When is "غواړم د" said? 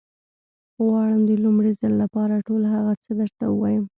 0.83-1.31